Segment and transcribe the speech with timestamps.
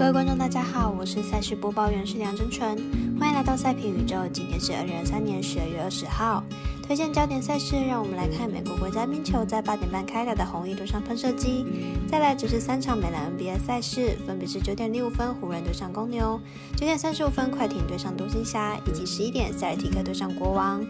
[0.00, 2.74] 各位观众，大家好，我是赛事播报员是梁真纯，
[3.20, 4.16] 欢迎来到赛评宇宙。
[4.32, 6.42] 今天是二零二三年十二月二十号，
[6.82, 11.66] 推荐焦点赛事，让我们来看美国国家冰球在八点半开打的红衣对上喷射机，
[12.10, 16.40] 再来就是三场美篮 NBA 赛事，分别是九点零五分湖人对上公牛，
[16.78, 20.82] 九点三十五分快艇对上独行侠，以及十一点塞尔提克对上国王。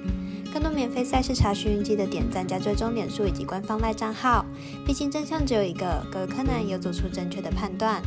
[0.53, 4.47] 更多免费赛事查询，记得点赞加追踪点数以及官方赖账号。
[4.87, 8.01] 毕竟真相只有一个，各位柯南有做出正确的判断。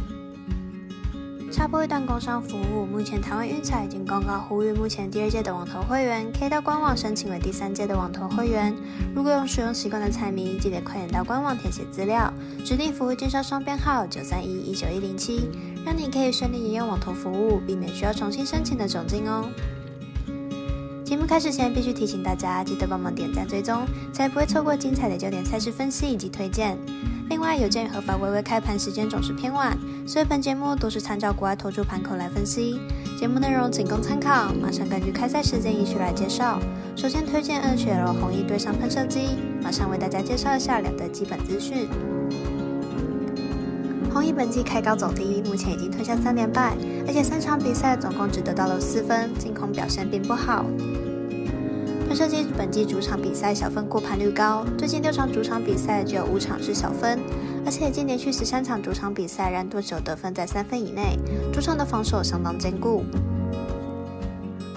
[1.53, 8.73] 插播一段工商服务，目前台湾运彩已经公告呼吁，目前第二届的网投会员可以到官网申请为第三届的网投会员。
[9.15, 12.33] 如果有使用习惯的彩迷，记得快点到官网填写资料，
[12.65, 15.47] 指定服务经销商编号九三一一九一零七，
[15.85, 19.47] 让你可以顺利营用网投服务，避免需要重新申请的窘境哦。
[21.05, 26.75] 节目开始前，必须提醒大家，记得帮忙点赞追踪，才不会错过精彩的焦点赛事分析以及推荐。
[27.29, 32.79] 另外，有鉴于合法微微开盘时间总是偏晚，所以本节目都是参照国外投注盘口来分析。
[33.19, 36.59] 节目内容仅供参考，马上根据开赛时间依序来介绍。
[36.95, 41.87] 首先推荐二血楼红衣对上喷射机，马上为大家介绍一下两队基本资讯。
[44.13, 46.75] 红衣本季开高走低，目前已经吞下三连败，
[47.07, 50.65] 而且三场比赛总共只得到了四分，进攻表现并不好。
[52.13, 57.19] 喷射机本季主场比赛小分过盘率高，最近六场主场比赛只有五场是小分，
[57.65, 61.17] 而且已经连续十三场主场比赛让对手得分在三分以内，
[61.51, 63.03] 主场的防守相当坚固。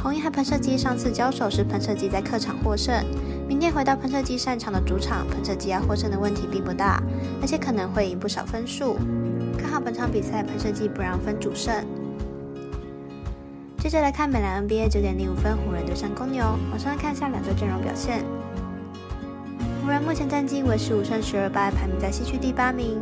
[0.02, 3.04] 红衣和喷射机上次交手时，喷射机在客场获胜，
[3.46, 7.02] 明天回到喷射机擅长的主场，喷射机要获胜的问题并不大，
[7.42, 8.96] 而且可能会赢不少分数。
[9.58, 11.84] 看好本场比赛喷射机不让分主胜。
[13.86, 18.24] 接着来看美篮 NBA 九点零五分湖人对上公牛，马上来看一下两队阵容表现。
[19.80, 23.00] 湖人目前战绩为十五胜十二败，排名在西区第八名。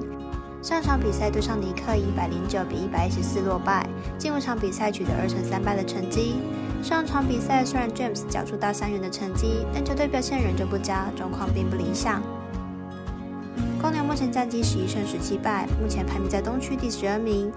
[0.60, 3.86] 上场比赛对上尼克以一百零九比一百一十四落败，
[4.18, 6.34] 近五场比赛取得二胜三败的成绩。
[6.82, 12.22] 上场比赛虽然 James 缴出大三元的成绩，但球队表现仍旧不佳，状况并不理想。
[13.80, 17.52] 公牛目前战绩十一胜十七败，目前排名在东区第十二名。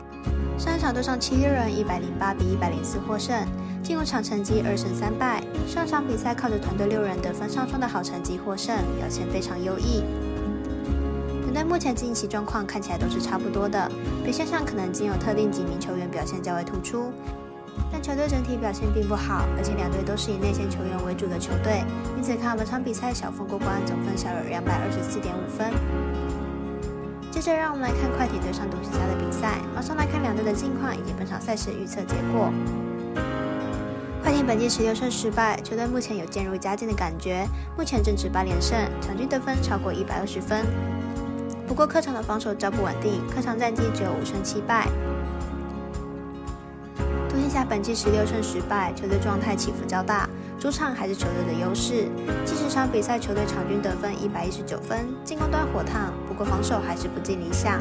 [0.57, 3.35] 上一场对上七六人，一百零八比一百零四获胜，
[3.83, 5.43] 进入场成绩二胜三败。
[5.67, 10.03] 上场比赛靠着团队六人得分上双的好成绩获胜，表现非常优异。
[11.43, 13.89] 团队目前近期状况看起来都是差不多的，
[14.23, 17.11] 表现上可能仅有特定几名球员表现较为突出，
[17.91, 21.83] 但球队整体表现并不好，而且两队都是以内线球员为主的球队，
[22.17, 25.71] 因此看本场比赛小分过关，总分小有两百二十四点五分。
[27.31, 29.59] 接着，让我们来看快艇对上独行侠的比赛。
[29.75, 32.51] 马上来看两队的近况以及本场赛事预测结果。
[34.23, 40.65] 快艇本季十六胜十败，球队目前有渐入佳境的感觉，目前正值八连胜，场均得分超过一百二十分。
[41.67, 44.87] 不过客场的防守较不稳定，客场战绩只有五胜七败。
[47.47, 50.27] 独行侠本季十六胜十败，球队状态起伏较大。
[50.59, 52.09] 主场还是球队的优势，
[52.43, 57.79] 近十场比赛球队场均得分一百一十九分，进攻端火烫，不过防守还是不尽理想。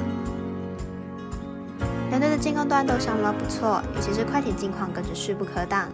[2.11, 5.89] 两队的进攻端都相当不错，尤其是快艇近况更是势不可挡。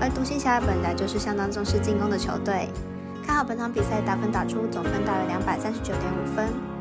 [0.00, 2.68] 而独行侠本来就是相当重视进攻的球队，
[3.24, 6.71] 看好本场比赛打分打出总分大约两百三十九点五分。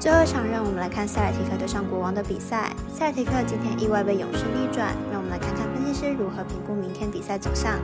[0.00, 2.72] 最后一场，让我们来看塞尔提克对上国王的比赛。
[2.88, 7.78] 塞尔提克今天意外被勇士逆转，让我们来看看分析师如何评估明天比赛走向。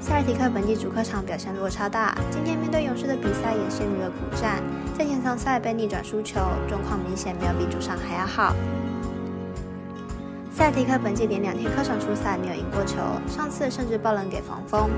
[0.00, 4.60] 塞尔提克本季主客场表现落差大，今天面对勇士的比赛也陷入了苦战，
[4.98, 8.52] 在延长赛被逆转输球，状况明显没有比主场还要好。
[10.50, 14.90] 塞尔提克本季连两天客场出赛没有赢过球，上次甚至爆冷给防风。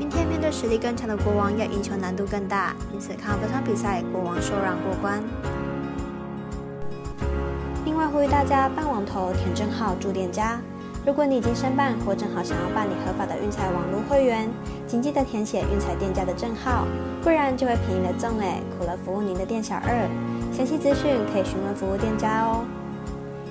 [0.00, 5.22] 明天面对实力更强的国王，要赢球难度更大，因此看好本场比赛国王受让过关。
[7.84, 10.58] 另外呼吁大家办网投填证号注店家，
[11.04, 14.48] 如果你已经申办或正好想要办理合法的运彩网络会员，
[14.86, 16.86] 请记得填写运彩店家的证号，
[17.22, 20.08] 不然就会便宜了赠哎，苦了服务您的店小二。
[20.50, 22.64] 详细资讯可以询问服务店家哦。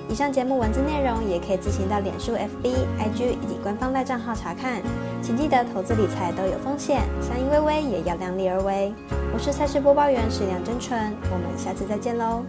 [0.08, 4.82] 以上节目文字内容也可以自行到脸书、FB、IG 以及官方赖账号查看。
[5.22, 8.92] 请记得，投资理财都有风险，相依微微也要量力而为。
[9.32, 10.98] 我是赛事播报员史梁真纯，
[11.30, 12.42] 我们下次再见喽。